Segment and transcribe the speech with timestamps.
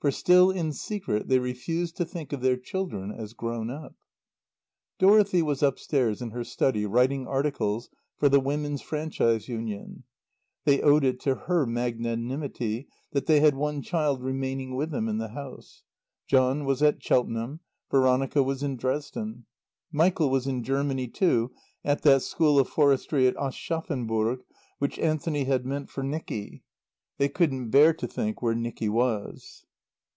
[0.00, 3.94] For still in secret they refused to think of their children as grown up.
[4.98, 10.04] Dorothy was upstairs in her study writing articles for the Women's Franchise Union.
[10.64, 15.18] They owed it to her magnanimity that they had one child remaining with them in
[15.18, 15.82] the house.
[16.26, 17.60] John was at Cheltenham;
[17.90, 19.44] Veronica was in Dresden.
[19.92, 21.50] Michael was in Germany, too,
[21.84, 24.44] at that School of Forestry at Aschaffenburg
[24.78, 26.62] which Anthony had meant for Nicky.
[27.18, 29.66] They couldn't bear to think where Nicky was.